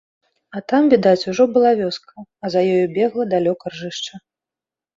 [0.55, 4.13] А там відаць ужо была вёска, а за ёю бегла далёка ржышча.